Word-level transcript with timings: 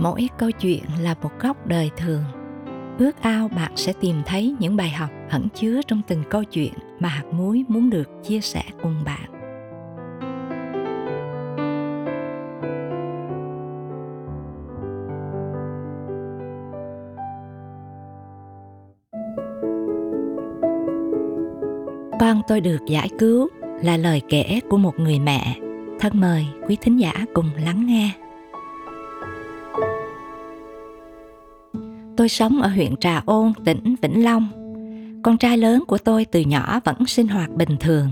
mỗi 0.00 0.28
câu 0.38 0.50
chuyện 0.50 0.82
là 1.00 1.14
một 1.22 1.30
góc 1.40 1.66
đời 1.66 1.90
thường. 1.96 2.24
Ước 2.98 3.20
ao 3.20 3.48
bạn 3.48 3.72
sẽ 3.76 3.92
tìm 4.00 4.16
thấy 4.26 4.56
những 4.58 4.76
bài 4.76 4.90
học 4.90 5.10
ẩn 5.30 5.48
chứa 5.54 5.80
trong 5.86 6.02
từng 6.08 6.22
câu 6.30 6.44
chuyện 6.44 6.72
mà 7.00 7.08
hạt 7.08 7.24
muối 7.32 7.64
muốn 7.68 7.90
được 7.90 8.08
chia 8.22 8.40
sẻ 8.40 8.62
cùng 8.82 9.04
bạn. 9.04 9.30
Con 22.20 22.42
tôi 22.48 22.60
được 22.60 22.78
giải 22.86 23.08
cứu 23.18 23.48
là 23.82 23.96
lời 23.96 24.22
kể 24.28 24.60
của 24.68 24.76
một 24.76 24.98
người 24.98 25.18
mẹ. 25.18 25.56
Thân 26.00 26.12
mời 26.20 26.46
quý 26.68 26.76
thính 26.80 27.00
giả 27.00 27.12
cùng 27.34 27.50
lắng 27.64 27.86
nghe. 27.86 28.27
Tôi 32.18 32.28
sống 32.28 32.62
ở 32.62 32.68
huyện 32.68 32.96
Trà 32.96 33.22
Ôn, 33.26 33.52
tỉnh 33.64 33.94
Vĩnh 34.02 34.24
Long. 34.24 34.48
Con 35.22 35.38
trai 35.38 35.58
lớn 35.58 35.84
của 35.86 35.98
tôi 35.98 36.24
từ 36.24 36.40
nhỏ 36.40 36.80
vẫn 36.84 37.06
sinh 37.06 37.28
hoạt 37.28 37.50
bình 37.50 37.76
thường. 37.80 38.08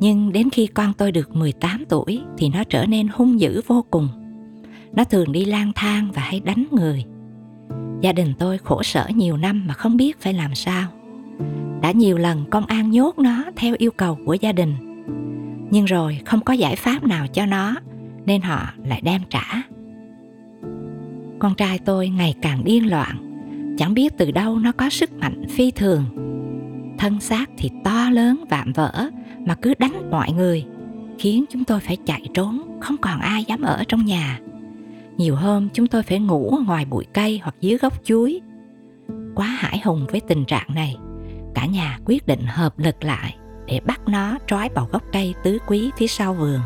Nhưng 0.00 0.32
đến 0.32 0.50
khi 0.50 0.66
con 0.66 0.92
tôi 0.98 1.12
được 1.12 1.36
18 1.36 1.84
tuổi 1.88 2.20
thì 2.38 2.48
nó 2.48 2.64
trở 2.64 2.86
nên 2.86 3.08
hung 3.08 3.40
dữ 3.40 3.60
vô 3.66 3.84
cùng. 3.90 4.08
Nó 4.92 5.04
thường 5.04 5.32
đi 5.32 5.44
lang 5.44 5.72
thang 5.74 6.08
và 6.14 6.22
hay 6.22 6.40
đánh 6.40 6.66
người. 6.70 7.04
Gia 8.00 8.12
đình 8.12 8.32
tôi 8.38 8.58
khổ 8.58 8.82
sở 8.82 9.08
nhiều 9.14 9.36
năm 9.36 9.66
mà 9.66 9.74
không 9.74 9.96
biết 9.96 10.20
phải 10.20 10.32
làm 10.32 10.54
sao. 10.54 10.88
Đã 11.82 11.90
nhiều 11.90 12.18
lần 12.18 12.44
công 12.50 12.66
an 12.66 12.90
nhốt 12.90 13.18
nó 13.18 13.44
theo 13.56 13.74
yêu 13.78 13.90
cầu 13.90 14.18
của 14.26 14.34
gia 14.34 14.52
đình. 14.52 14.74
Nhưng 15.70 15.84
rồi 15.84 16.20
không 16.26 16.40
có 16.40 16.52
giải 16.52 16.76
pháp 16.76 17.04
nào 17.04 17.26
cho 17.26 17.46
nó 17.46 17.74
nên 18.26 18.42
họ 18.42 18.72
lại 18.84 19.00
đem 19.04 19.20
trả. 19.30 19.62
Con 21.38 21.54
trai 21.54 21.78
tôi 21.78 22.08
ngày 22.08 22.34
càng 22.42 22.64
điên 22.64 22.90
loạn 22.90 23.27
chẳng 23.78 23.94
biết 23.94 24.12
từ 24.18 24.30
đâu 24.30 24.58
nó 24.58 24.72
có 24.72 24.90
sức 24.90 25.12
mạnh 25.12 25.44
phi 25.48 25.70
thường. 25.70 26.04
Thân 26.98 27.20
xác 27.20 27.50
thì 27.58 27.70
to 27.84 28.10
lớn, 28.10 28.44
vạm 28.50 28.72
vỡ, 28.72 29.10
mà 29.46 29.54
cứ 29.54 29.74
đánh 29.78 30.10
mọi 30.10 30.32
người, 30.32 30.64
khiến 31.18 31.44
chúng 31.50 31.64
tôi 31.64 31.80
phải 31.80 31.96
chạy 32.06 32.22
trốn, 32.34 32.80
không 32.80 32.96
còn 32.96 33.20
ai 33.20 33.44
dám 33.44 33.62
ở 33.62 33.84
trong 33.88 34.04
nhà. 34.04 34.40
Nhiều 35.16 35.36
hôm 35.36 35.68
chúng 35.72 35.86
tôi 35.86 36.02
phải 36.02 36.18
ngủ 36.18 36.58
ngoài 36.66 36.84
bụi 36.84 37.04
cây 37.12 37.40
hoặc 37.42 37.54
dưới 37.60 37.78
gốc 37.78 38.04
chuối. 38.04 38.40
Quá 39.34 39.46
hải 39.46 39.80
hùng 39.84 40.06
với 40.10 40.20
tình 40.20 40.44
trạng 40.44 40.74
này, 40.74 40.96
cả 41.54 41.66
nhà 41.66 41.98
quyết 42.04 42.26
định 42.26 42.46
hợp 42.46 42.78
lực 42.78 43.04
lại 43.04 43.36
để 43.66 43.80
bắt 43.86 44.00
nó 44.08 44.38
trói 44.46 44.68
vào 44.74 44.88
gốc 44.92 45.02
cây 45.12 45.34
tứ 45.44 45.58
quý 45.66 45.90
phía 45.98 46.06
sau 46.06 46.34
vườn. 46.34 46.60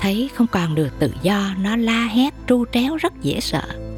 Thấy 0.00 0.30
không 0.34 0.46
còn 0.46 0.74
được 0.74 0.98
tự 0.98 1.12
do, 1.22 1.50
nó 1.62 1.76
la 1.76 2.04
hét, 2.04 2.34
tru 2.48 2.64
tréo, 2.72 2.96
rất 2.96 3.22
dễ 3.22 3.40
sợ 3.40 3.91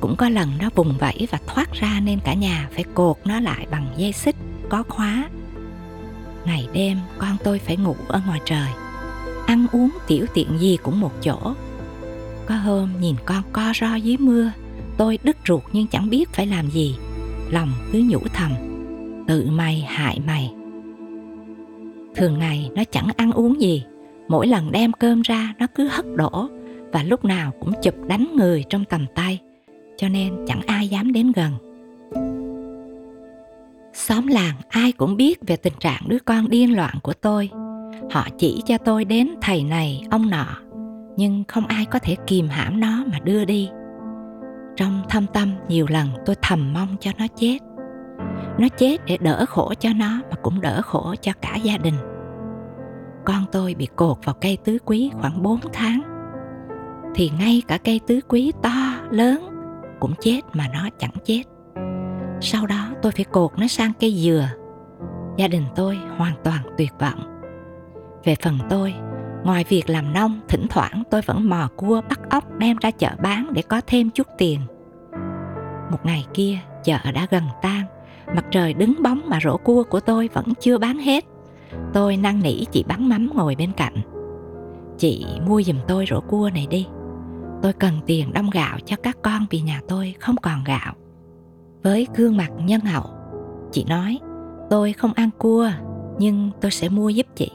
cũng 0.00 0.16
có 0.16 0.28
lần 0.28 0.48
nó 0.60 0.70
vùng 0.74 0.94
vẫy 0.98 1.28
và 1.30 1.38
thoát 1.46 1.72
ra 1.72 2.00
nên 2.04 2.20
cả 2.24 2.34
nhà 2.34 2.68
phải 2.74 2.84
cột 2.94 3.16
nó 3.24 3.40
lại 3.40 3.66
bằng 3.70 3.86
dây 3.96 4.12
xích, 4.12 4.36
có 4.68 4.82
khóa. 4.88 5.28
Ngày 6.46 6.68
đêm, 6.72 6.98
con 7.18 7.36
tôi 7.44 7.58
phải 7.58 7.76
ngủ 7.76 7.96
ở 8.08 8.20
ngoài 8.26 8.40
trời. 8.44 8.68
Ăn 9.46 9.66
uống 9.72 9.90
tiểu 10.06 10.26
tiện 10.34 10.58
gì 10.58 10.78
cũng 10.82 11.00
một 11.00 11.12
chỗ. 11.22 11.54
Có 12.46 12.54
hôm 12.54 12.90
nhìn 13.00 13.16
con 13.24 13.42
co 13.52 13.72
ro 13.80 13.94
dưới 13.94 14.16
mưa, 14.16 14.52
tôi 14.96 15.18
đứt 15.22 15.36
ruột 15.48 15.62
nhưng 15.72 15.86
chẳng 15.86 16.10
biết 16.10 16.28
phải 16.32 16.46
làm 16.46 16.70
gì. 16.70 16.96
Lòng 17.50 17.72
cứ 17.92 18.02
nhủ 18.08 18.20
thầm, 18.34 18.52
tự 19.28 19.50
mày 19.50 19.80
hại 19.88 20.20
mày. 20.26 20.52
Thường 22.16 22.38
ngày 22.38 22.70
nó 22.74 22.84
chẳng 22.84 23.08
ăn 23.16 23.32
uống 23.32 23.60
gì. 23.60 23.84
Mỗi 24.28 24.46
lần 24.46 24.72
đem 24.72 24.92
cơm 24.92 25.22
ra, 25.22 25.54
nó 25.58 25.66
cứ 25.74 25.88
hất 25.88 26.04
đổ 26.16 26.48
và 26.92 27.02
lúc 27.02 27.24
nào 27.24 27.52
cũng 27.60 27.72
chụp 27.82 27.94
đánh 28.06 28.36
người 28.36 28.64
trong 28.68 28.84
tầm 28.84 29.06
tay 29.14 29.29
cho 30.00 30.08
nên 30.08 30.44
chẳng 30.46 30.60
ai 30.66 30.88
dám 30.88 31.12
đến 31.12 31.32
gần. 31.32 31.52
Xóm 33.92 34.26
làng 34.26 34.54
ai 34.68 34.92
cũng 34.92 35.16
biết 35.16 35.38
về 35.46 35.56
tình 35.56 35.72
trạng 35.80 36.02
đứa 36.06 36.18
con 36.24 36.48
điên 36.48 36.76
loạn 36.76 36.94
của 37.02 37.12
tôi. 37.12 37.50
Họ 38.12 38.26
chỉ 38.38 38.62
cho 38.66 38.78
tôi 38.78 39.04
đến 39.04 39.34
thầy 39.42 39.64
này, 39.64 40.02
ông 40.10 40.30
nọ, 40.30 40.46
nhưng 41.16 41.44
không 41.48 41.66
ai 41.66 41.84
có 41.84 41.98
thể 41.98 42.16
kìm 42.26 42.48
hãm 42.48 42.80
nó 42.80 43.04
mà 43.12 43.18
đưa 43.24 43.44
đi. 43.44 43.70
Trong 44.76 45.02
thâm 45.08 45.26
tâm, 45.32 45.52
nhiều 45.68 45.86
lần 45.88 46.08
tôi 46.26 46.36
thầm 46.42 46.72
mong 46.72 46.96
cho 47.00 47.10
nó 47.18 47.26
chết. 47.36 47.58
Nó 48.58 48.68
chết 48.68 48.96
để 49.06 49.18
đỡ 49.20 49.44
khổ 49.48 49.74
cho 49.80 49.90
nó 49.96 50.20
mà 50.30 50.36
cũng 50.42 50.60
đỡ 50.60 50.82
khổ 50.82 51.14
cho 51.20 51.32
cả 51.42 51.56
gia 51.62 51.78
đình. 51.78 51.96
Con 53.24 53.44
tôi 53.52 53.74
bị 53.74 53.88
cột 53.96 54.18
vào 54.24 54.34
cây 54.40 54.58
tứ 54.64 54.78
quý 54.84 55.10
khoảng 55.20 55.42
4 55.42 55.60
tháng. 55.72 56.00
Thì 57.14 57.30
ngay 57.38 57.62
cả 57.68 57.78
cây 57.78 58.00
tứ 58.06 58.20
quý 58.28 58.52
to, 58.62 58.94
lớn 59.10 59.49
cũng 60.00 60.14
chết 60.20 60.40
mà 60.52 60.68
nó 60.72 60.88
chẳng 60.98 61.14
chết. 61.24 61.42
Sau 62.40 62.66
đó 62.66 62.88
tôi 63.02 63.12
phải 63.12 63.24
cột 63.24 63.50
nó 63.58 63.66
sang 63.66 63.92
cây 64.00 64.14
dừa. 64.14 64.48
Gia 65.36 65.48
đình 65.48 65.64
tôi 65.76 65.98
hoàn 66.16 66.34
toàn 66.44 66.62
tuyệt 66.78 66.92
vọng. 67.00 67.42
Về 68.24 68.34
phần 68.42 68.58
tôi, 68.70 68.94
ngoài 69.44 69.64
việc 69.68 69.90
làm 69.90 70.12
nông, 70.12 70.40
thỉnh 70.48 70.66
thoảng 70.70 71.02
tôi 71.10 71.22
vẫn 71.22 71.48
mò 71.48 71.68
cua, 71.76 72.00
bắt 72.08 72.20
ốc 72.30 72.44
đem 72.58 72.76
ra 72.80 72.90
chợ 72.90 73.10
bán 73.22 73.52
để 73.52 73.62
có 73.62 73.80
thêm 73.86 74.10
chút 74.10 74.26
tiền. 74.38 74.60
Một 75.90 75.98
ngày 76.04 76.26
kia, 76.34 76.58
chợ 76.84 76.98
đã 77.14 77.26
gần 77.30 77.44
tan, 77.62 77.82
mặt 78.34 78.44
trời 78.50 78.74
đứng 78.74 78.94
bóng 79.02 79.20
mà 79.26 79.38
rổ 79.44 79.56
cua 79.56 79.82
của 79.82 80.00
tôi 80.00 80.28
vẫn 80.32 80.44
chưa 80.60 80.78
bán 80.78 80.98
hết. 80.98 81.24
Tôi 81.92 82.16
năn 82.16 82.40
nỉ 82.42 82.64
chị 82.64 82.84
bán 82.88 83.08
mắm 83.08 83.30
ngồi 83.34 83.54
bên 83.58 83.72
cạnh. 83.72 83.94
Chị 84.98 85.26
mua 85.46 85.62
giùm 85.62 85.76
tôi 85.88 86.04
rổ 86.10 86.20
cua 86.20 86.50
này 86.54 86.66
đi 86.70 86.86
tôi 87.62 87.72
cần 87.72 88.00
tiền 88.06 88.32
đông 88.32 88.50
gạo 88.50 88.78
cho 88.84 88.96
các 89.02 89.16
con 89.22 89.46
vì 89.50 89.60
nhà 89.60 89.80
tôi 89.88 90.14
không 90.20 90.36
còn 90.42 90.64
gạo. 90.64 90.94
Với 91.82 92.06
gương 92.16 92.36
mặt 92.36 92.50
nhân 92.58 92.80
hậu, 92.80 93.04
chị 93.72 93.84
nói, 93.88 94.18
tôi 94.70 94.92
không 94.92 95.12
ăn 95.12 95.30
cua, 95.38 95.70
nhưng 96.18 96.50
tôi 96.60 96.70
sẽ 96.70 96.88
mua 96.88 97.08
giúp 97.08 97.26
chị. 97.34 97.50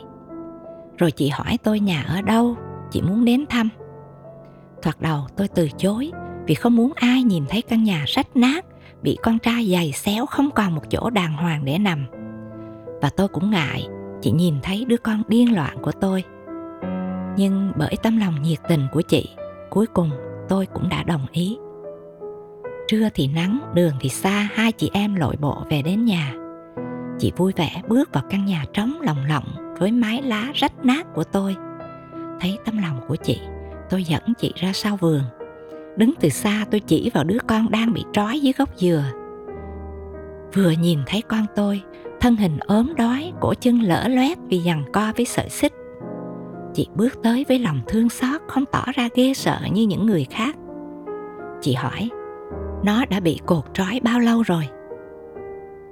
Rồi 0.97 1.11
chị 1.11 1.29
hỏi 1.29 1.57
tôi 1.63 1.79
nhà 1.79 2.03
ở 2.07 2.21
đâu, 2.21 2.55
chị 2.91 3.01
muốn 3.01 3.25
đến 3.25 3.45
thăm. 3.49 3.69
Thoạt 4.81 5.01
đầu 5.01 5.27
tôi 5.37 5.47
từ 5.47 5.69
chối 5.77 6.11
vì 6.45 6.55
không 6.55 6.75
muốn 6.75 6.91
ai 6.95 7.23
nhìn 7.23 7.43
thấy 7.49 7.61
căn 7.61 7.83
nhà 7.83 8.03
rách 8.07 8.35
nát, 8.35 8.65
bị 9.01 9.17
con 9.23 9.39
trai 9.39 9.71
giày 9.71 9.91
xéo 9.91 10.25
không 10.25 10.49
còn 10.51 10.75
một 10.75 10.83
chỗ 10.89 11.09
đàng 11.09 11.33
hoàng 11.33 11.65
để 11.65 11.77
nằm. 11.77 12.05
Và 13.01 13.09
tôi 13.17 13.27
cũng 13.27 13.51
ngại, 13.51 13.87
chị 14.21 14.31
nhìn 14.31 14.55
thấy 14.63 14.85
đứa 14.85 14.97
con 14.97 15.21
điên 15.27 15.55
loạn 15.55 15.77
của 15.81 15.91
tôi. 15.91 16.23
Nhưng 17.37 17.71
bởi 17.75 17.95
tấm 18.03 18.17
lòng 18.17 18.41
nhiệt 18.41 18.59
tình 18.67 18.87
của 18.91 19.01
chị 19.01 19.29
cuối 19.69 19.85
cùng, 19.93 20.09
tôi 20.49 20.65
cũng 20.65 20.89
đã 20.89 21.03
đồng 21.03 21.25
ý. 21.31 21.57
Trưa 22.87 23.09
thì 23.13 23.27
nắng, 23.27 23.71
đường 23.73 23.93
thì 23.99 24.09
xa, 24.09 24.49
hai 24.53 24.71
chị 24.71 24.89
em 24.93 25.15
lội 25.15 25.35
bộ 25.39 25.63
về 25.69 25.81
đến 25.81 26.05
nhà. 26.05 26.33
Chị 27.19 27.31
vui 27.37 27.53
vẻ 27.55 27.81
bước 27.87 28.13
vào 28.13 28.23
căn 28.29 28.45
nhà 28.45 28.65
trống 28.73 29.01
lồng 29.01 29.25
lộng 29.25 29.75
với 29.79 29.91
mái 29.91 30.21
lá 30.21 30.51
rách 30.53 30.85
nát 30.85 31.13
của 31.13 31.23
tôi. 31.23 31.55
Thấy 32.39 32.57
tấm 32.65 32.77
lòng 32.77 32.99
của 33.07 33.15
chị, 33.15 33.39
tôi 33.89 34.03
dẫn 34.03 34.21
chị 34.37 34.53
ra 34.55 34.73
sau 34.73 34.97
vườn. 34.97 35.21
Đứng 35.97 36.13
từ 36.19 36.29
xa, 36.29 36.65
tôi 36.71 36.79
chỉ 36.79 37.11
vào 37.13 37.23
đứa 37.23 37.37
con 37.47 37.71
đang 37.71 37.93
bị 37.93 38.03
trói 38.13 38.39
dưới 38.39 38.53
gốc 38.57 38.69
dừa. 38.75 39.03
Vừa 40.53 40.71
nhìn 40.71 40.99
thấy 41.05 41.21
con 41.21 41.45
tôi, 41.55 41.81
thân 42.19 42.35
hình 42.35 42.57
ốm 42.59 42.93
đói, 42.97 43.31
cổ 43.41 43.53
chân 43.53 43.79
lỡ 43.79 44.07
loét 44.07 44.37
vì 44.49 44.61
giằng 44.65 44.83
co 44.93 45.11
với 45.15 45.25
sợi 45.25 45.49
xích 45.49 45.73
chị 46.75 46.87
bước 46.95 47.23
tới 47.23 47.45
với 47.47 47.59
lòng 47.59 47.79
thương 47.87 48.09
xót 48.09 48.41
không 48.47 48.65
tỏ 48.65 48.83
ra 48.95 49.09
ghê 49.15 49.33
sợ 49.33 49.59
như 49.71 49.83
những 49.83 50.05
người 50.05 50.25
khác. 50.29 50.55
Chị 51.61 51.73
hỏi, 51.73 52.09
nó 52.83 53.05
đã 53.05 53.19
bị 53.19 53.39
cột 53.45 53.63
trói 53.73 53.99
bao 54.03 54.19
lâu 54.19 54.41
rồi? 54.41 54.67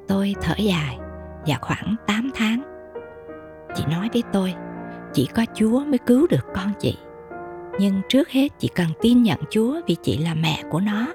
Tôi 0.08 0.36
thở 0.42 0.54
dài 0.58 0.98
và 1.48 1.58
khoảng 1.62 1.96
8 2.08 2.30
tháng. 2.36 2.62
Chị 3.76 3.84
nói 3.92 4.10
với 4.14 4.24
tôi, 4.34 4.54
chỉ 5.14 5.28
có 5.36 5.46
chúa 5.54 5.80
mới 5.80 5.98
cứu 5.98 6.28
được 6.30 6.46
con 6.56 6.72
chị. 6.80 6.98
Nhưng 7.80 8.02
trước 8.10 8.30
hết 8.30 8.48
chị 8.60 8.70
cần 8.76 8.88
tin 9.02 9.24
nhận 9.24 9.40
chúa 9.50 9.82
vì 9.88 9.96
chị 10.02 10.18
là 10.18 10.34
mẹ 10.34 10.64
của 10.70 10.80
nó. 10.80 11.08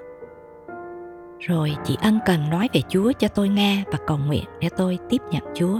Rồi 1.39 1.75
chị 1.83 1.97
ân 2.01 2.19
cần 2.25 2.49
nói 2.49 2.69
về 2.73 2.81
chúa 2.89 3.11
cho 3.19 3.27
tôi 3.27 3.49
nghe 3.49 3.83
và 3.91 3.97
cầu 4.07 4.17
nguyện 4.17 4.43
để 4.59 4.69
tôi 4.77 4.97
tiếp 5.09 5.21
nhận 5.31 5.43
chúa. 5.55 5.79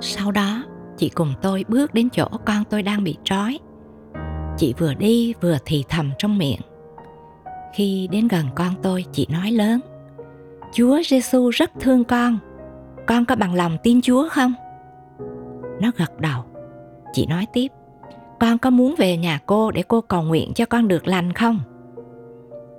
Sau 0.00 0.32
đó 0.32 0.62
chị 0.96 1.08
cùng 1.08 1.34
tôi 1.42 1.64
bước 1.68 1.94
đến 1.94 2.10
chỗ 2.10 2.28
con 2.44 2.64
tôi 2.70 2.82
đang 2.82 3.04
bị 3.04 3.16
trói. 3.24 3.58
Chị 4.56 4.74
vừa 4.78 4.94
đi 4.94 5.34
vừa 5.40 5.56
thì 5.64 5.84
thầm 5.88 6.10
trong 6.18 6.38
miệng. 6.38 6.60
Khi 7.74 8.08
đến 8.12 8.28
gần 8.28 8.46
con 8.54 8.74
tôi, 8.82 9.04
chị 9.12 9.26
nói 9.30 9.50
lớn, 9.50 9.80
chúa 10.72 11.00
giêsu 11.06 11.50
rất 11.50 11.70
thương 11.80 12.04
con. 12.04 12.38
Con 13.06 13.24
có 13.24 13.36
bằng 13.36 13.54
lòng 13.54 13.76
tin 13.82 14.00
chúa 14.02 14.28
không? 14.28 14.54
Nó 15.80 15.90
gật 15.96 16.20
đầu. 16.20 16.44
Chị 17.12 17.26
nói 17.26 17.46
tiếp, 17.52 17.68
con 18.40 18.58
có 18.58 18.70
muốn 18.70 18.94
về 18.98 19.16
nhà 19.16 19.40
cô 19.46 19.70
để 19.70 19.82
cô 19.88 20.00
cầu 20.00 20.22
nguyện 20.22 20.52
cho 20.54 20.66
con 20.66 20.88
được 20.88 21.06
lành 21.06 21.32
không? 21.32 21.60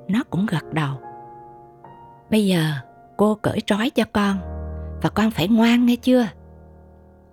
Nó 0.08 0.24
cũng 0.30 0.46
gật 0.46 0.74
đầu. 0.74 0.94
Bây 2.32 2.48
giờ 2.48 2.72
cô 3.18 3.36
cởi 3.36 3.62
trói 3.62 3.90
cho 3.90 4.04
con 4.14 4.38
và 5.02 5.10
con 5.10 5.32
phải 5.32 5.48
ngoan 5.48 5.86
nghe 5.86 5.96
chưa? 5.96 6.28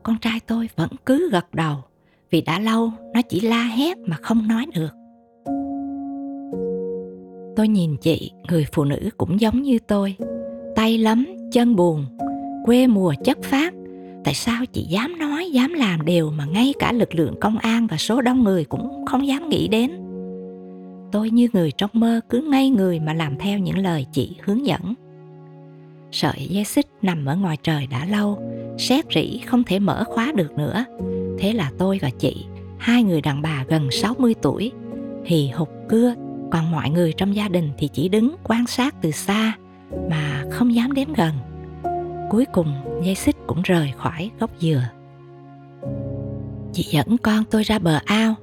Con 0.04 0.18
trai 0.18 0.40
tôi 0.46 0.68
vẫn 0.76 0.90
cứ 1.06 1.30
gật 1.32 1.54
đầu 1.54 1.76
vì 2.30 2.40
đã 2.40 2.58
lâu 2.58 2.90
nó 3.14 3.22
chỉ 3.22 3.40
la 3.40 3.62
hét 3.62 3.98
mà 3.98 4.16
không 4.16 4.48
nói 4.48 4.66
được 4.74 4.90
Tôi 7.56 7.68
nhìn 7.68 7.96
chị, 7.96 8.32
người 8.48 8.66
phụ 8.72 8.84
nữ 8.84 9.10
cũng 9.16 9.40
giống 9.40 9.62
như 9.62 9.78
tôi. 9.78 10.16
Tay 10.76 10.98
lấm, 10.98 11.26
chân 11.52 11.76
buồn, 11.76 12.04
quê 12.64 12.86
mùa 12.86 13.14
chất 13.24 13.38
phát. 13.42 13.74
Tại 14.24 14.34
sao 14.34 14.66
chị 14.72 14.82
dám 14.82 15.18
nói, 15.18 15.50
dám 15.50 15.72
làm 15.72 16.04
điều 16.04 16.30
mà 16.30 16.44
ngay 16.44 16.74
cả 16.78 16.92
lực 16.92 17.14
lượng 17.14 17.34
công 17.40 17.58
an 17.58 17.86
và 17.86 17.96
số 17.96 18.20
đông 18.20 18.44
người 18.44 18.64
cũng 18.64 19.06
không 19.06 19.26
dám 19.26 19.48
nghĩ 19.48 19.68
đến? 19.68 19.90
Tôi 21.12 21.30
như 21.30 21.48
người 21.52 21.70
trong 21.78 21.90
mơ 21.92 22.20
cứ 22.28 22.40
ngay 22.50 22.70
người 22.70 23.00
mà 23.00 23.14
làm 23.14 23.38
theo 23.38 23.58
những 23.58 23.78
lời 23.78 24.06
chị 24.12 24.36
hướng 24.42 24.66
dẫn. 24.66 24.94
Sợi 26.14 26.46
dây 26.48 26.64
xích 26.64 26.86
nằm 27.02 27.26
ở 27.26 27.36
ngoài 27.36 27.56
trời 27.62 27.86
đã 27.86 28.04
lâu, 28.04 28.38
xét 28.78 29.04
rỉ 29.14 29.38
không 29.38 29.64
thể 29.64 29.78
mở 29.78 30.04
khóa 30.06 30.32
được 30.34 30.52
nữa. 30.52 30.84
Thế 31.38 31.52
là 31.52 31.70
tôi 31.78 31.98
và 32.02 32.10
chị, 32.18 32.46
hai 32.78 33.02
người 33.02 33.20
đàn 33.20 33.42
bà 33.42 33.64
gần 33.68 33.90
60 33.90 34.34
tuổi, 34.42 34.72
hì 35.24 35.48
hục 35.48 35.68
cưa 35.88 36.14
còn 36.50 36.70
mọi 36.70 36.90
người 36.90 37.12
trong 37.12 37.36
gia 37.36 37.48
đình 37.48 37.70
thì 37.78 37.88
chỉ 37.92 38.08
đứng 38.08 38.36
quan 38.44 38.66
sát 38.66 38.94
từ 39.02 39.10
xa 39.10 39.52
mà 40.10 40.44
không 40.50 40.74
dám 40.74 40.92
đến 40.92 41.08
gần. 41.16 41.32
Cuối 42.30 42.44
cùng 42.52 42.72
dây 43.04 43.14
xích 43.14 43.36
cũng 43.46 43.62
rời 43.62 43.92
khỏi 43.96 44.30
gốc 44.40 44.50
dừa. 44.58 44.82
Chị 46.72 46.82
dẫn 46.82 47.18
con 47.18 47.44
tôi 47.50 47.62
ra 47.62 47.78
bờ 47.78 47.98
ao. 48.04 48.34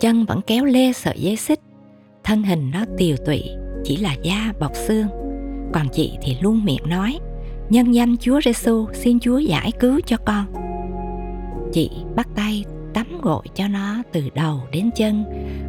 Chân 0.00 0.24
vẫn 0.24 0.40
kéo 0.46 0.64
lê 0.64 0.92
sợi 0.92 1.18
dây 1.18 1.36
xích. 1.36 1.60
Thân 2.24 2.42
hình 2.42 2.70
nó 2.70 2.84
tiều 2.98 3.16
tụy 3.26 3.42
chỉ 3.84 3.96
là 3.96 4.14
da 4.22 4.52
bọc 4.60 4.72
xương 4.74 5.21
còn 5.72 5.88
chị 5.92 6.12
thì 6.22 6.36
luôn 6.40 6.64
miệng 6.64 6.88
nói, 6.88 7.18
nhân 7.70 7.94
danh 7.94 8.16
Chúa 8.16 8.40
Giêsu 8.44 8.86
xin 8.92 9.20
Chúa 9.20 9.38
giải 9.38 9.72
cứu 9.80 10.00
cho 10.06 10.16
con. 10.16 10.46
Chị 11.72 11.90
bắt 12.16 12.28
tay 12.34 12.64
tắm 12.94 13.06
gội 13.22 13.44
cho 13.54 13.68
nó 13.68 14.02
từ 14.12 14.30
đầu 14.34 14.60
đến 14.72 14.90
chân. 14.96 15.24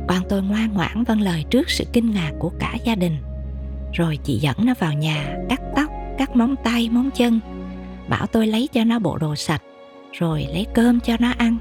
Còn 0.07 0.23
tôi 0.29 0.41
ngoan 0.41 0.73
ngoãn 0.73 1.03
vâng 1.03 1.21
lời 1.21 1.45
trước 1.50 1.69
sự 1.69 1.83
kinh 1.94 2.11
ngạc 2.11 2.31
của 2.39 2.51
cả 2.59 2.75
gia 2.85 2.95
đình. 2.95 3.17
Rồi 3.94 4.19
chị 4.23 4.38
dẫn 4.38 4.57
nó 4.59 4.73
vào 4.79 4.94
nhà, 4.94 5.35
cắt 5.50 5.61
tóc, 5.75 5.89
cắt 6.17 6.35
móng 6.35 6.56
tay, 6.63 6.89
móng 6.91 7.09
chân. 7.15 7.39
Bảo 8.09 8.27
tôi 8.27 8.47
lấy 8.47 8.69
cho 8.73 8.83
nó 8.83 8.99
bộ 8.99 9.17
đồ 9.17 9.35
sạch, 9.35 9.61
rồi 10.11 10.47
lấy 10.53 10.65
cơm 10.73 10.99
cho 10.99 11.15
nó 11.19 11.33
ăn. 11.38 11.57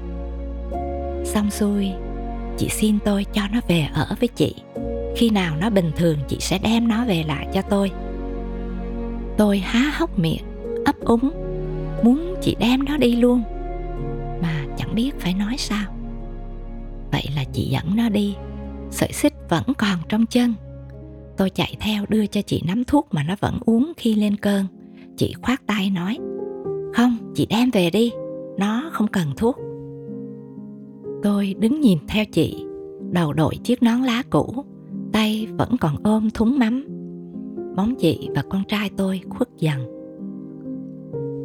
Xong 1.25 1.51
xuôi, 1.51 1.89
chị 2.57 2.69
xin 2.69 2.99
tôi 3.05 3.25
cho 3.33 3.41
nó 3.53 3.59
về 3.67 3.87
ở 3.93 4.15
với 4.19 4.27
chị. 4.27 4.55
Khi 5.15 5.29
nào 5.29 5.55
nó 5.61 5.69
bình 5.69 5.91
thường, 5.95 6.17
chị 6.27 6.37
sẽ 6.39 6.57
đem 6.57 6.87
nó 6.87 7.05
về 7.05 7.23
lại 7.27 7.47
cho 7.53 7.61
tôi 7.61 7.91
tôi 9.37 9.59
há 9.59 9.93
hốc 9.97 10.19
miệng, 10.19 10.43
ấp 10.85 10.99
úng, 10.99 11.31
muốn 12.03 12.35
chị 12.41 12.55
đem 12.59 12.85
nó 12.85 12.97
đi 12.97 13.15
luôn. 13.15 13.43
Mà 14.41 14.65
chẳng 14.77 14.95
biết 14.95 15.19
phải 15.19 15.33
nói 15.33 15.55
sao. 15.57 15.85
Vậy 17.11 17.23
là 17.35 17.43
chị 17.53 17.63
dẫn 17.63 17.95
nó 17.95 18.09
đi, 18.09 18.35
sợi 18.91 19.11
xích 19.13 19.33
vẫn 19.49 19.63
còn 19.77 19.97
trong 20.09 20.25
chân. 20.25 20.53
Tôi 21.37 21.49
chạy 21.49 21.75
theo 21.79 22.05
đưa 22.09 22.25
cho 22.25 22.41
chị 22.41 22.63
nắm 22.67 22.83
thuốc 22.83 23.07
mà 23.11 23.23
nó 23.23 23.35
vẫn 23.39 23.59
uống 23.65 23.93
khi 23.97 24.15
lên 24.15 24.35
cơn. 24.35 24.65
Chị 25.17 25.33
khoát 25.41 25.67
tay 25.67 25.89
nói, 25.89 26.17
không, 26.93 27.17
chị 27.35 27.47
đem 27.49 27.69
về 27.69 27.89
đi, 27.89 28.11
nó 28.57 28.89
không 28.93 29.07
cần 29.07 29.27
thuốc. 29.37 29.57
Tôi 31.23 31.55
đứng 31.59 31.81
nhìn 31.81 31.97
theo 32.07 32.25
chị, 32.25 32.65
đầu 33.11 33.33
đội 33.33 33.55
chiếc 33.63 33.83
nón 33.83 34.01
lá 34.01 34.23
cũ, 34.29 34.65
tay 35.11 35.47
vẫn 35.57 35.77
còn 35.77 35.95
ôm 36.03 36.29
thúng 36.29 36.59
mắm 36.59 36.87
bóng 37.75 37.95
chị 37.95 38.29
và 38.35 38.43
con 38.49 38.63
trai 38.67 38.89
tôi 38.97 39.21
khuất 39.29 39.49
dần. 39.57 39.79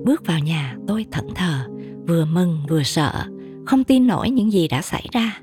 Bước 0.04 0.26
vào 0.26 0.38
nhà, 0.38 0.76
tôi 0.86 1.06
thẫn 1.10 1.26
thờ, 1.34 1.69
vừa 2.08 2.25
mừng 2.25 2.58
vừa 2.69 2.82
sợ, 2.82 3.25
không 3.66 3.84
tin 3.84 4.06
nổi 4.06 4.30
những 4.30 4.52
gì 4.52 4.69
đã 4.69 4.82
xảy 4.82 5.08
ra. 5.12 5.40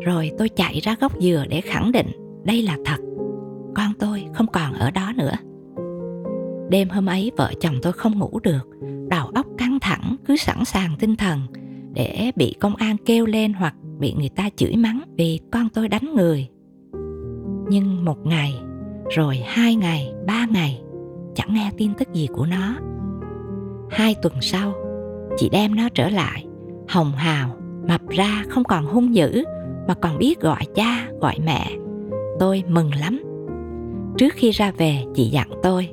Rồi 0.00 0.30
tôi 0.38 0.48
chạy 0.48 0.80
ra 0.82 0.96
gốc 1.00 1.12
dừa 1.20 1.44
để 1.50 1.60
khẳng 1.60 1.92
định 1.92 2.06
đây 2.44 2.62
là 2.62 2.78
thật. 2.84 3.00
Con 3.74 3.92
tôi 3.98 4.24
không 4.34 4.46
còn 4.46 4.72
ở 4.72 4.90
đó 4.90 5.12
nữa. 5.16 5.34
Đêm 6.70 6.88
hôm 6.88 7.06
ấy, 7.06 7.30
vợ 7.36 7.52
chồng 7.60 7.74
tôi 7.82 7.92
không 7.92 8.18
ngủ 8.18 8.40
được. 8.42 8.68
Đầu 9.08 9.26
óc 9.34 9.46
căng 9.58 9.78
thẳng, 9.80 10.16
cứ 10.26 10.36
sẵn 10.36 10.64
sàng 10.64 10.96
tinh 10.98 11.16
thần 11.16 11.40
để 11.92 12.32
bị 12.36 12.54
công 12.60 12.76
an 12.76 12.96
kêu 13.06 13.26
lên 13.26 13.52
hoặc 13.52 13.74
bị 13.98 14.14
người 14.18 14.28
ta 14.28 14.50
chửi 14.56 14.76
mắng 14.76 15.00
vì 15.16 15.40
con 15.52 15.68
tôi 15.68 15.88
đánh 15.88 16.14
người. 16.14 16.48
Nhưng 17.68 18.04
một 18.04 18.26
ngày 18.26 18.54
rồi 19.10 19.36
hai 19.46 19.76
ngày, 19.76 20.12
ba 20.26 20.46
ngày, 20.50 20.80
chẳng 21.34 21.54
nghe 21.54 21.70
tin 21.76 21.94
tức 21.98 22.12
gì 22.12 22.28
của 22.32 22.46
nó. 22.46 22.76
Hai 23.90 24.14
tuần 24.22 24.34
sau, 24.40 24.74
chị 25.36 25.48
đem 25.48 25.74
nó 25.74 25.88
trở 25.94 26.08
lại, 26.08 26.46
hồng 26.88 27.12
hào, 27.12 27.56
mập 27.88 28.08
ra 28.08 28.44
không 28.48 28.64
còn 28.64 28.84
hung 28.86 29.14
dữ, 29.14 29.44
mà 29.88 29.94
còn 29.94 30.18
biết 30.18 30.40
gọi 30.40 30.64
cha, 30.74 31.08
gọi 31.20 31.34
mẹ. 31.44 31.70
Tôi 32.38 32.62
mừng 32.68 32.90
lắm. 32.94 33.22
Trước 34.16 34.34
khi 34.34 34.50
ra 34.50 34.72
về, 34.78 35.04
chị 35.14 35.24
dặn 35.24 35.48
tôi, 35.62 35.88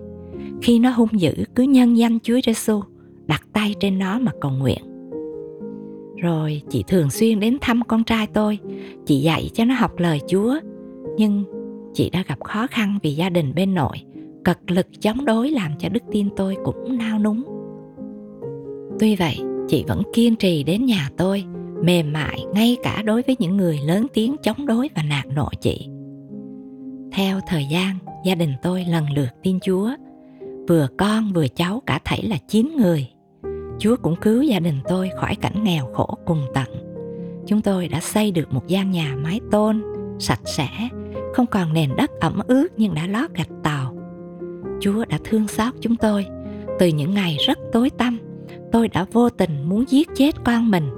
khi 0.62 0.80
nó 0.80 0.90
hung 0.90 1.20
dữ, 1.20 1.34
cứ 1.56 1.64
nhân 1.64 1.98
danh 1.98 2.20
Chúa 2.24 2.40
Giêsu 2.46 2.82
đặt 3.28 3.44
tay 3.54 3.76
trên 3.80 4.00
nó 4.00 4.20
mà 4.20 4.32
cầu 4.42 4.52
nguyện. 4.52 4.84
Rồi 6.18 6.62
chị 6.70 6.84
thường 6.88 7.10
xuyên 7.10 7.40
đến 7.40 7.58
thăm 7.62 7.82
con 7.88 8.04
trai 8.04 8.28
tôi, 8.28 8.60
chị 9.06 9.20
dạy 9.20 9.50
cho 9.54 9.66
nó 9.66 9.74
học 9.74 9.92
lời 9.98 10.20
Chúa, 10.28 10.56
nhưng 11.18 11.44
chị 11.98 12.10
đã 12.10 12.24
gặp 12.28 12.44
khó 12.44 12.68
khăn 12.68 13.00
vì 13.04 13.16
gia 13.16 13.30
đình 13.30 13.54
bên 13.56 13.74
nội. 13.74 13.98
Cật 14.44 14.72
lực 14.72 14.88
chống 15.02 15.26
đối 15.26 15.52
làm 15.52 15.72
cho 15.80 15.90
đức 15.90 16.04
tin 16.12 16.30
tôi 16.36 16.58
cũng 16.64 16.98
nao 16.98 17.20
núng. 17.20 17.44
Tuy 19.00 19.16
vậy, 19.16 19.38
chị 19.68 19.84
vẫn 19.88 20.02
kiên 20.14 20.36
trì 20.36 20.64
đến 20.64 20.86
nhà 20.86 21.10
tôi, 21.18 21.44
mềm 21.84 22.14
mại 22.14 22.46
ngay 22.54 22.78
cả 22.84 23.02
đối 23.06 23.22
với 23.22 23.36
những 23.40 23.58
người 23.58 23.80
lớn 23.86 24.08
tiếng 24.14 24.36
chống 24.44 24.66
đối 24.66 24.90
và 24.96 25.04
nạt 25.04 25.26
nộ 25.28 25.50
chị. 25.62 25.88
Theo 27.12 27.40
thời 27.48 27.66
gian, 27.72 27.98
gia 28.26 28.36
đình 28.36 28.54
tôi 28.62 28.86
lần 28.86 29.06
lượt 29.16 29.30
tin 29.44 29.60
chúa. 29.60 29.90
Vừa 30.68 30.88
con 30.98 31.34
vừa 31.34 31.48
cháu 31.48 31.82
cả 31.86 32.00
thảy 32.06 32.24
là 32.24 32.38
chín 32.48 32.72
người. 32.78 33.08
Chúa 33.80 33.96
cũng 34.02 34.16
cứu 34.22 34.42
gia 34.42 34.60
đình 34.60 34.80
tôi 34.88 35.10
khỏi 35.16 35.36
cảnh 35.36 35.64
nghèo 35.64 35.94
khổ 35.94 36.18
cùng 36.26 36.42
tận. 36.54 36.68
Chúng 37.48 37.62
tôi 37.62 37.88
đã 37.88 38.00
xây 38.00 38.32
được 38.32 38.54
một 38.54 38.68
gian 38.68 38.92
nhà 38.92 39.16
mái 39.24 39.40
tôn, 39.52 39.82
sạch 40.20 40.42
sẽ 40.46 40.70
không 41.38 41.48
còn 41.48 41.74
nền 41.74 41.90
đất 41.98 42.12
ẩm 42.20 42.40
ướt 42.48 42.68
nhưng 42.78 42.96
đã 42.96 43.08
lót 43.08 43.32
gạch 43.36 43.50
tàu. 43.64 43.98
Chúa 44.80 45.06
đã 45.06 45.18
thương 45.24 45.48
xót 45.48 45.74
chúng 45.82 45.96
tôi. 45.96 46.26
Từ 46.80 46.88
những 46.88 47.14
ngày 47.14 47.38
rất 47.48 47.58
tối 47.72 47.90
tăm, 47.98 48.20
tôi 48.72 48.88
đã 48.88 49.06
vô 49.12 49.30
tình 49.30 49.70
muốn 49.70 49.86
giết 49.88 50.10
chết 50.16 50.36
con 50.46 50.72
mình. 50.72 50.90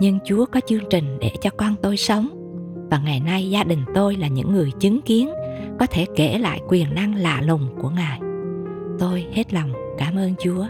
Nhưng 0.00 0.18
chúa 0.24 0.46
có 0.46 0.60
chương 0.66 0.84
trình 0.90 1.18
để 1.20 1.30
cho 1.40 1.50
con 1.50 1.74
tôi 1.82 1.96
sống. 1.96 2.28
Và 2.90 2.98
ngày 3.04 3.20
nay 3.20 3.50
gia 3.50 3.64
đình 3.64 3.84
tôi 3.94 4.16
là 4.16 4.28
những 4.28 4.52
người 4.52 4.70
chứng 4.80 5.02
kiến, 5.02 5.30
có 5.78 5.86
thể 5.86 6.06
kể 6.16 6.38
lại 6.38 6.60
quyền 6.68 6.94
năng 6.94 7.14
lạ 7.14 7.42
lùng 7.44 7.68
của 7.82 7.90
ngài. 7.90 8.20
Tôi 8.98 9.26
hết 9.32 9.54
lòng 9.54 9.72
cảm 9.98 10.16
ơn 10.16 10.34
chúa. 10.38 10.66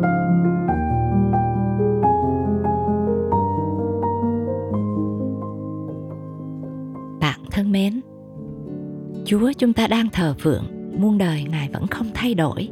bạn 0.00 0.19
thân 7.60 7.72
mến 7.72 8.00
chúa 9.24 9.52
chúng 9.58 9.72
ta 9.72 9.86
đang 9.86 10.08
thờ 10.10 10.34
phượng 10.38 10.64
muôn 10.98 11.18
đời 11.18 11.44
ngài 11.50 11.68
vẫn 11.68 11.86
không 11.86 12.10
thay 12.14 12.34
đổi 12.34 12.68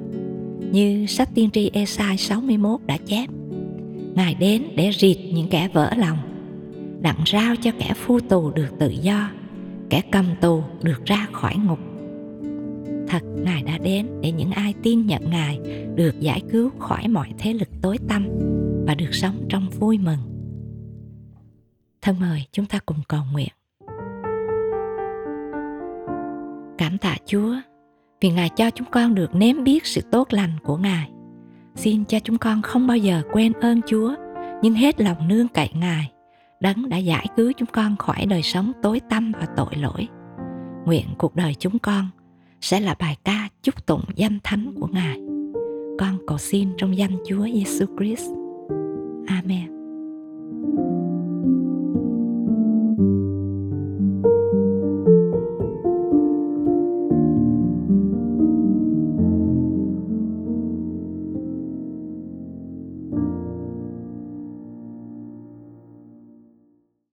như 0.72 1.06
sách 1.06 1.28
tiên 1.34 1.50
tri 1.50 1.70
Esai 1.72 2.16
61 2.16 2.80
đã 2.86 2.96
chép. 3.06 3.26
Ngài 4.14 4.34
đến 4.34 4.62
để 4.76 4.90
rịt 4.98 5.16
những 5.34 5.48
kẻ 5.48 5.68
vỡ 5.72 5.92
lòng, 5.96 6.18
đặng 7.00 7.18
rao 7.26 7.56
cho 7.56 7.70
kẻ 7.78 7.92
phu 7.96 8.20
tù 8.20 8.50
được 8.50 8.68
tự 8.78 8.90
do, 9.02 9.30
kẻ 9.90 10.02
cầm 10.12 10.24
tù 10.40 10.62
được 10.82 11.04
ra 11.04 11.26
khỏi 11.32 11.54
ngục. 11.56 11.78
Thật 13.08 13.22
Ngài 13.44 13.62
đã 13.62 13.78
đến 13.78 14.06
để 14.20 14.32
những 14.32 14.50
ai 14.50 14.74
tin 14.82 15.06
nhận 15.06 15.30
Ngài 15.30 15.58
được 15.94 16.20
giải 16.20 16.42
cứu 16.52 16.70
khỏi 16.78 17.08
mọi 17.08 17.28
thế 17.38 17.52
lực 17.52 17.68
tối 17.82 17.98
tăm 18.08 18.28
và 18.86 18.94
được 18.94 19.14
sống 19.14 19.46
trong 19.48 19.70
vui 19.70 19.98
mừng. 19.98 20.20
Thân 22.02 22.20
mời 22.20 22.44
chúng 22.52 22.66
ta 22.66 22.78
cùng 22.86 22.98
cầu 23.08 23.22
nguyện. 23.32 23.57
Cảm 26.78 26.98
tạ 26.98 27.16
Chúa 27.26 27.54
vì 28.20 28.30
Ngài 28.30 28.48
cho 28.48 28.70
chúng 28.70 28.90
con 28.90 29.14
được 29.14 29.34
nếm 29.34 29.64
biết 29.64 29.86
sự 29.86 30.00
tốt 30.00 30.28
lành 30.30 30.50
của 30.62 30.76
Ngài. 30.76 31.10
Xin 31.74 32.04
cho 32.04 32.18
chúng 32.20 32.38
con 32.38 32.62
không 32.62 32.86
bao 32.86 32.96
giờ 32.96 33.22
quên 33.32 33.52
ơn 33.52 33.80
Chúa, 33.86 34.14
nhưng 34.62 34.74
hết 34.74 35.00
lòng 35.00 35.28
nương 35.28 35.48
cậy 35.48 35.70
Ngài, 35.74 36.12
đấng 36.60 36.88
đã 36.88 36.96
giải 36.96 37.26
cứu 37.36 37.52
chúng 37.56 37.68
con 37.72 37.96
khỏi 37.96 38.26
đời 38.26 38.42
sống 38.42 38.72
tối 38.82 39.00
tăm 39.10 39.32
và 39.40 39.46
tội 39.56 39.74
lỗi. 39.80 40.08
Nguyện 40.84 41.06
cuộc 41.18 41.36
đời 41.36 41.54
chúng 41.54 41.78
con 41.78 42.04
sẽ 42.60 42.80
là 42.80 42.94
bài 42.98 43.16
ca 43.24 43.48
chúc 43.62 43.86
tụng 43.86 44.04
danh 44.14 44.38
thánh 44.44 44.74
của 44.80 44.86
Ngài. 44.86 45.18
Con 45.98 46.18
cầu 46.26 46.38
xin 46.38 46.68
trong 46.76 46.96
danh 46.96 47.16
Chúa 47.28 47.44
Giêsu 47.54 47.86
Christ. 47.98 48.30
Amen. 49.26 49.77